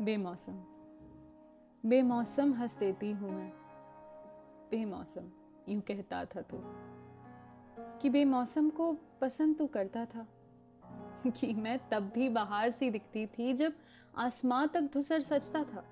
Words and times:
बेमौसम। 0.00 0.52
बेमौसम 1.86 2.52
हंस 2.52 2.76
देती 2.76 3.12
हूँ 3.12 3.30
मैं। 3.30 3.52
बेमौसम, 4.70 5.30
यूँ 5.68 5.82
कहता 5.82 6.24
था 6.24 6.42
तू। 6.42 6.56
कि 7.98 8.10
बेमौसम 8.10 8.70
को 8.70 8.92
पसंद 8.92 9.56
तू 9.56 9.66
करता 9.66 10.04
था। 10.04 10.26
कि 11.26 11.54
मैं 11.54 11.80
तब 11.90 12.02
भी 12.02 12.28
बाहर 12.28 12.70
सी 12.70 12.90
दिखती 12.90 13.26
थी 13.26 13.52
जब 13.52 13.72
आसमां 14.16 14.66
तक 14.66 14.80
धुसर 14.80 15.20
सचता 15.20 15.64
था। 15.64 15.84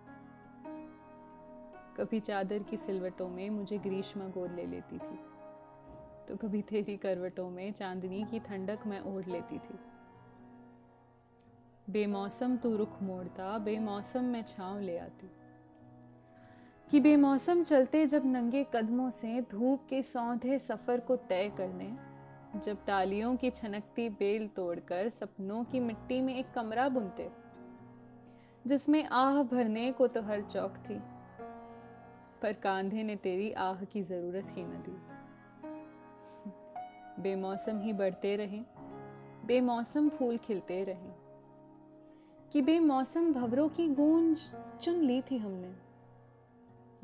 कभी 1.97 2.21
चादर 2.21 2.63
की 2.63 2.77
सिलवटों 2.77 3.29
में 3.29 3.51
मुझे 3.51 3.79
ग्रीष्मा 3.79 4.29
गोद 4.29 4.53
ले 4.53 4.67
लेती 4.67 4.99
थी। 4.99 5.19
तो 6.29 6.37
कभी 6.37 6.63
तेरी 6.63 6.97
करवटों 6.97 7.51
में 7.51 7.73
चांदनी 7.73 8.25
की 8.25 8.41
ठंडक 8.41 8.79
मैं 8.87 9.01
ओढ़ 9.01 9.27
लेती 9.27 9.59
थी। 9.59 9.79
बेमौसम 11.91 12.57
तू 12.57 12.77
रुख 12.77 13.03
मोड़ता, 13.03 13.59
बेमौसम 13.59 14.25
में 14.25 14.43
छांव 14.43 14.81
ले 14.81 14.99
आती। 14.99 15.31
कि 16.91 17.01
बेमौसम 17.01 17.63
चलते 17.63 18.07
जब 18.07 18.27
नंगे 18.27 18.67
कदमों 18.75 19.11
से, 19.11 19.41
धूप 19.41 19.87
के 19.89 20.03
सौंधे 20.03 20.59
सफ़र 20.59 21.01
को 21.01 21.17
तय 21.17 21.49
करने, 21.49 21.97
जब 22.61 22.85
टालियों 22.85 23.37
की 23.37 23.51
छनकती 23.51 24.09
बेल 24.09 24.49
तोड़कर, 24.49 25.09
सपनों 25.09 25.65
की 25.65 25.81
मिट्टी 25.81 26.21
में 26.21 26.37
एक 26.37 26.53
कमरा 26.53 26.89
बुनते, 26.89 27.31
जिसमें 28.67 29.05
आह 29.05 29.43
भरने 29.43 29.93
को 29.93 30.07
तो 30.07 30.23
हर 30.23 30.43
चौक 30.43 30.75
थी, 30.77 31.01
पर 32.43 32.53
कांधे 32.53 33.03
ने 33.03 33.17
तेरी 33.17 33.53
आह 33.53 33.85
की 33.85 34.03
ज़रूरत 34.03 34.47
ही 34.51 34.65
न 34.65 34.83
दी। 34.87 35.19
बेमौसम 37.23 37.81
ही 37.81 37.93
बढ़ते 37.93 38.37
रहे, 38.37 38.61
बेमौसम 39.47 40.09
फूल 40.09 40.37
खिलते 40.37 40.85
रहे। 40.85 41.28
कि 42.53 42.63
बेमौसम 42.63 43.33
भवरों 43.33 43.69
की 43.69 43.89
गूंज 43.89 44.39
चुन 44.83 44.95
ली 44.95 45.23
थी 45.23 45.39
हमने। 45.39 45.75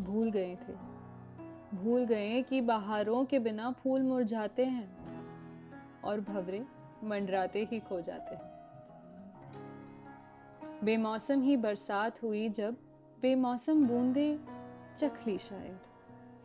भूल 0.01 0.31
गए 0.31 0.57
थे। 0.57 0.73
भूल 1.77 2.05
गए 2.05 2.43
कि 2.43 2.61
बहारों 2.61 3.25
के 3.25 3.39
बिना 3.39 3.71
फूल 3.71 4.03
मुरझाते 4.03 4.65
हैं 4.65 5.05
और 6.03 6.21
भवरे 6.21 6.67
मंडराते 7.05 7.69
ही 7.73 7.81
खो 7.81 8.01
जाते 8.01 8.35
हैं। 8.35 8.55
बेमौसम 10.85 11.43
ही 11.43 11.57
बरसात 11.57 12.23
हुई 12.23 12.49
जब 12.49 12.77
बेमौसम 13.23 13.87
बूंदे 13.87 14.41
चख 14.99 15.27
ली 15.27 15.39
शायद। 15.39 15.79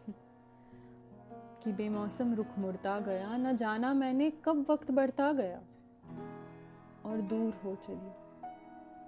कि 1.63 1.71
बेमौसम 1.71 2.33
रुख 2.33 2.59
मुड़ता 2.59 2.99
गया, 2.99 3.37
न 3.37 3.55
जाना 3.55 3.93
मैंने 3.93 4.31
कब 4.31 4.65
वक्त 4.69 4.91
बढ़ता 4.91 5.33
गया 5.33 5.57
और 7.05 7.21
दूर 7.21 7.53
हो 7.53 7.75
चली। 7.75 8.28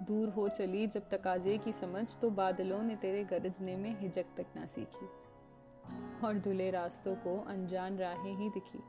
दूर 0.02 0.28
हो 0.28 0.48
चली 0.48 0.86
जब 0.86 1.08
तकाजे 1.10 1.58
की 1.58 1.72
समझ 1.72 2.16
तो 2.16 2.30
बादलों 2.30 2.82
ने 2.82 2.96
तेरे 2.96 3.24
गरजने 3.24 3.76
में 3.76 4.00
हिजक 4.00 4.24
तक 4.36 4.46
ना 4.56 4.66
सीखी। 4.66 5.08
और 6.26 6.38
धुले 6.38 6.70
रास्तों 6.70 7.14
को 7.14 7.44
अनजान 7.48 7.96
राहें 7.96 8.34
ही 8.34 8.50
दिखी। 8.50 8.80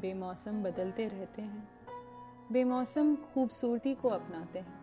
बेमौसम 0.00 0.62
बदलते 0.62 1.08
रहते 1.08 1.42
हैं। 1.42 1.68
बेमौसम 2.52 3.16
खूबसूरती 3.16 3.94
को 3.94 4.08
अपनाते 4.08 4.58
हैं। 4.58 4.78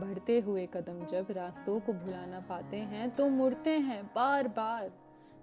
बढ़ते 0.00 0.40
हुए 0.40 0.68
कदम 0.74 1.04
जब 1.04 1.26
रास्तों 1.30 1.80
को 1.80 1.92
भुलाना 1.92 2.40
पाते 2.40 2.76
हैं 2.76 3.10
तो 3.10 3.28
मुड़ते 3.28 3.70
हैं 3.70 4.10
बार 4.14 4.48
बार 4.48 4.92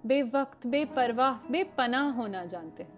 बेवक्त, 0.05 0.67
बेपरवाह, 0.67 1.47
बेपनाह 1.51 2.09
होना 2.11 2.45
जानते 2.45 2.83
हैं। 2.83 2.96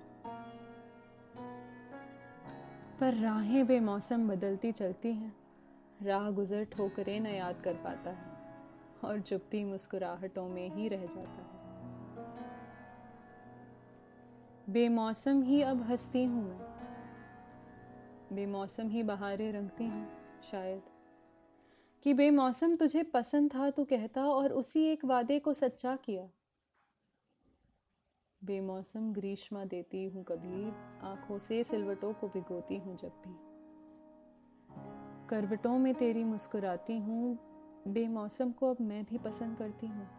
पर 3.00 3.14
राहें 3.14 3.67
बेमौसम 3.67 4.30
बदलती 4.30 4.72
चलती 4.72 5.14
हैं। 5.14 5.36
राह 6.02 6.31
गुजर 6.31 6.64
ठोकरे 6.64 7.19
न 7.19 7.25
याद 7.25 7.61
कर 7.61 7.73
पाता 7.73 8.09
है 8.09 8.31
और 9.03 9.22
चुपती 9.22 9.64
मुस्कुराहटों 9.64 10.50
में 10.50 10.69
ही 10.69 10.88
रह 10.88 11.06
जाता 11.06 11.41
है। 11.41 11.59
बेमौसम 14.69 15.41
ही 15.41 15.62
अब 15.62 15.81
हंसती 15.81 16.24
हूँ 16.24 16.44
मैं। 16.50 16.69
बेमौसम 18.34 18.88
ही 18.88 19.03
बहारें 19.03 19.51
रंगती 19.51 19.85
हूँ 19.85 20.07
शायद। 20.51 20.81
कि 22.03 22.13
बेमौसम 22.13 22.75
तुझे 22.75 23.03
पसंद 23.03 23.53
था 23.56 23.69
तू 23.69 23.84
कहता 23.84 24.25
और 24.25 24.53
उसी 24.53 24.84
एक 24.84 25.06
वादे 25.06 25.40
को 25.40 25.53
सच्चा 25.53 25.95
किया। 25.95 26.28
बेमौसम 28.45 29.13
ग्रीष्मा 29.13 29.66
देती 29.66 30.05
हूँ 30.05 30.23
कभी, 30.23 30.69
आँखों 31.07 31.39
से 31.39 31.63
सिलवटों 31.63 32.13
को 32.13 32.27
भिगोती 32.27 32.77
हूँ 32.77 32.97
जब 32.97 33.07
भी। 33.07 33.35
करवटों 35.27 35.77
में 35.77 35.94
तेरी 35.94 36.23
मुस्कुराती 36.23 36.97
हूँ, 36.97 37.39
बेमौसम 37.88 38.51
को 38.51 38.69
अब 38.69 38.77
मैं 38.81 39.05
भी 39.05 39.17
पसंद 39.17 39.57
करती 39.57 39.88
हूँ। 39.88 40.19